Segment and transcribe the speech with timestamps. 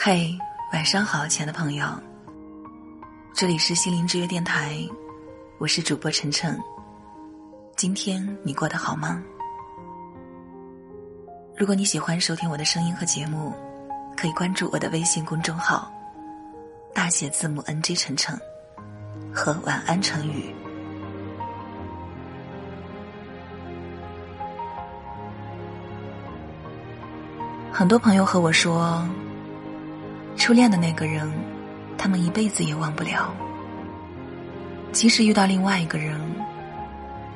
[0.00, 0.32] 嘿，
[0.72, 1.84] 晚上好，亲爱的朋友，
[3.34, 4.78] 这里是心灵之约电台，
[5.58, 6.56] 我是主播晨晨。
[7.76, 9.20] 今天你过得好吗？
[11.56, 13.52] 如果你喜欢收听我的声音和节目，
[14.16, 15.90] 可以关注我的微信公众号，
[16.94, 18.38] 大写字母 NG 晨晨
[19.34, 20.54] 和晚安成语。
[27.72, 29.04] 很多朋友和我说。
[30.36, 31.30] 初恋的那个人，
[31.96, 33.34] 他们一辈子也忘不了。
[34.92, 36.18] 即使遇到另外一个人，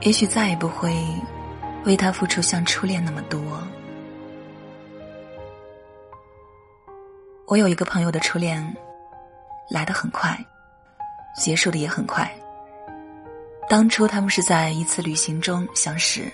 [0.00, 0.94] 也许再也不会
[1.84, 3.40] 为他付出像初恋那么多。
[7.46, 8.76] 我有一个朋友的初恋，
[9.70, 10.38] 来的很快，
[11.34, 12.30] 结束的也很快。
[13.70, 16.30] 当初他们是在一次旅行中相识，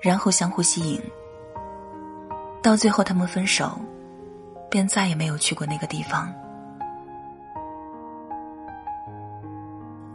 [0.00, 1.00] 然后相互吸引，
[2.62, 3.78] 到最后他们分手。
[4.70, 6.32] 便再也没有去过那个地方。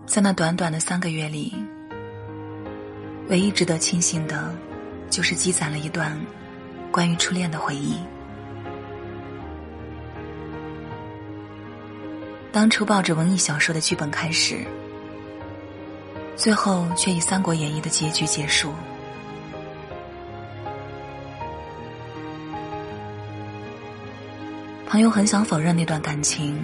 [0.05, 1.53] 在那短短的三个月里，
[3.29, 4.53] 唯一值得庆幸的，
[5.09, 6.19] 就是积攒了一段
[6.91, 7.95] 关于初恋的回忆。
[12.51, 14.65] 当初抱着文艺小说的剧本开始，
[16.35, 18.73] 最后却以《三国演义》的结局结束。
[24.91, 26.61] 朋友很想否认那段感情，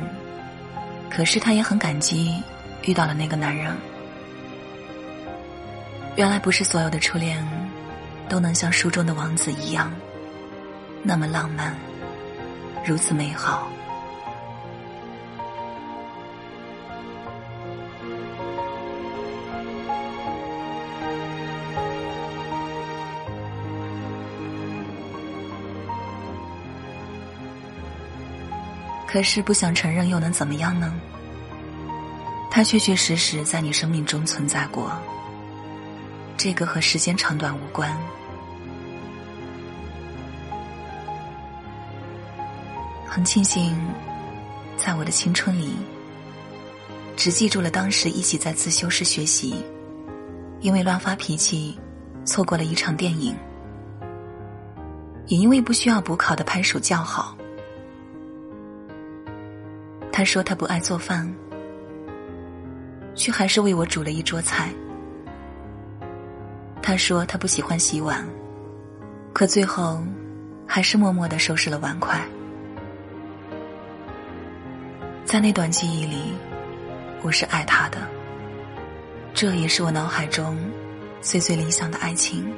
[1.09, 2.44] 可是他也很感激
[2.81, 3.73] 遇到了那个男人。
[6.17, 7.42] 原来不是所有的初恋
[8.28, 9.89] 都能像书中的王子一样
[11.03, 11.73] 那么浪漫，
[12.86, 13.70] 如此美好。
[29.18, 30.94] 可是不想承认又能怎么样呢？
[32.52, 34.92] 他确确实实在你生命中存在过，
[36.38, 37.98] 这个和时间长短无关。
[43.08, 43.76] 很庆幸，
[44.78, 45.73] 在我的青春里，
[47.16, 49.66] 只记住了当时一起在自修室学习，
[50.60, 51.76] 因为乱发脾气，
[52.23, 53.36] 错过了一场电影，
[55.26, 57.36] 也因为不需要补考的拍手叫好。
[60.17, 61.32] 他说他不爱做饭，
[63.14, 64.72] 却还是为我煮了一桌菜。
[66.82, 68.28] 他说他不喜欢洗碗，
[69.32, 70.04] 可最后
[70.66, 72.20] 还是默默的收拾了碗筷。
[75.23, 76.34] 在那段记忆里，
[77.22, 77.99] 我是爱他的，
[79.36, 80.58] 这也是我脑海中
[81.22, 82.52] 最最理想的爱情。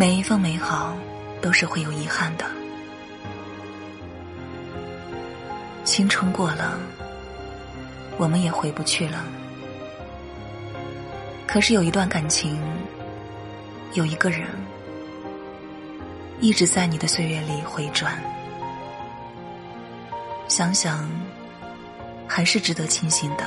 [0.00, 0.96] 每一份美好
[1.42, 2.46] 都是会有遗憾的。
[5.84, 6.78] 青春过了，
[8.16, 9.22] 我们也回不去了。
[11.46, 12.58] 可是有一段感情，
[13.92, 14.48] 有一个人，
[16.40, 18.18] 一直在你的岁月里回转。
[20.48, 21.06] 想想，
[22.26, 23.44] 还是值得庆幸的。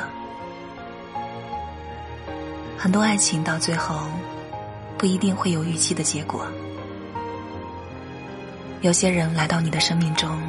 [2.77, 4.07] 很多爱情到最后。
[5.03, 6.47] 不一定会有预期的结果。
[8.79, 10.41] 有些人来到你的生命中，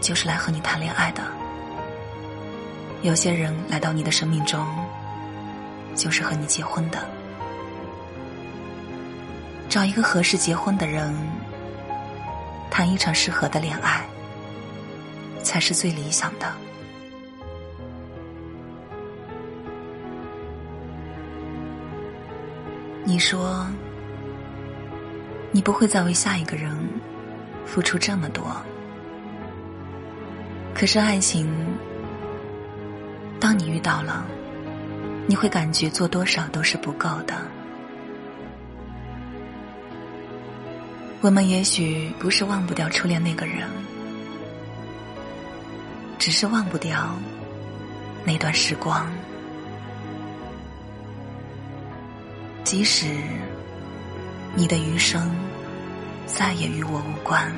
[0.00, 1.20] 就是来和你谈恋爱的；
[3.02, 4.66] 有些人来到你的生命中，
[5.94, 7.06] 就是和你结婚的。
[9.68, 11.14] 找一个合适结婚的人，
[12.70, 14.06] 谈一场适合的恋爱，
[15.42, 16.50] 才是最理想的。
[23.08, 23.66] 你说，
[25.50, 26.76] 你不会再为下一个人
[27.64, 28.44] 付出这么多。
[30.74, 31.50] 可是爱情，
[33.40, 34.26] 当你遇到了，
[35.26, 37.34] 你会感觉做多少都是不够的。
[41.22, 43.66] 我们也许不是忘不掉初恋那个人，
[46.18, 47.18] 只是忘不掉
[48.26, 49.10] 那段时光。
[52.68, 53.06] 即使
[54.54, 55.34] 你的余生
[56.26, 57.50] 再也与我无关。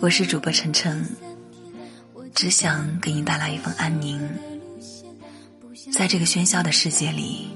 [0.00, 1.04] 我是主播晨晨，
[2.32, 4.20] 只想给你带来一份安宁，
[5.92, 7.48] 在这个喧嚣的世界里，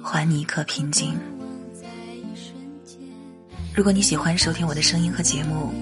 [0.00, 1.18] 还你一颗平静。
[3.74, 5.72] 如果你喜欢收听我的声音和节目，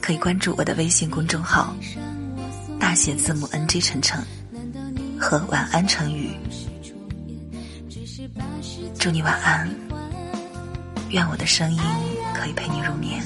[0.00, 1.74] 可以关注我的微信公众号，
[2.78, 4.24] 大写字母 NG 晨晨
[5.18, 6.30] 和晚安成语。
[9.00, 9.68] 祝你晚安，
[11.10, 11.80] 愿我的声音
[12.34, 13.20] 可以陪你入眠。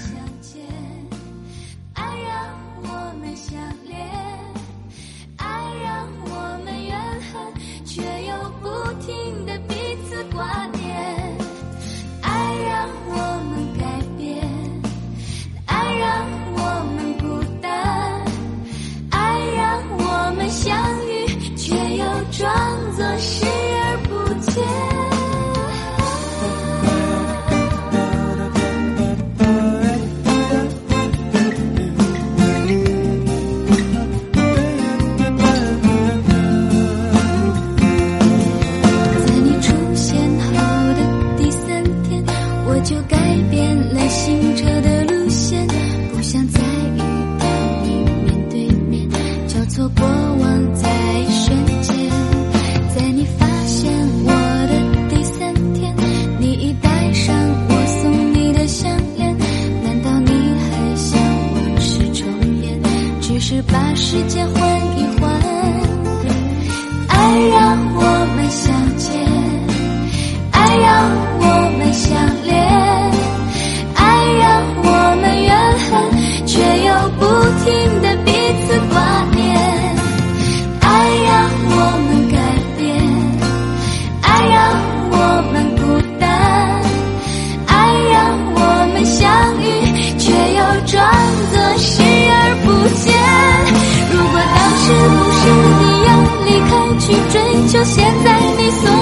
[63.68, 64.81] 把时间换
[97.12, 99.01] 去追求现在你所。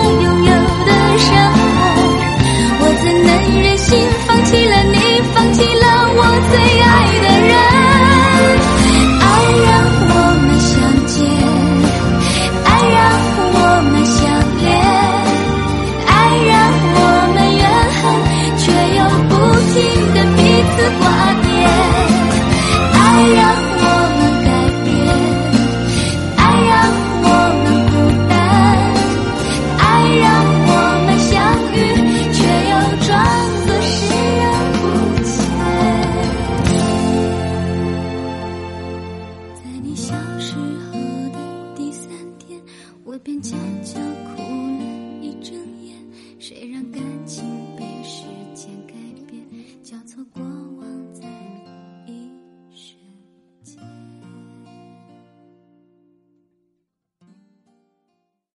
[43.04, 44.29] 我便悄悄。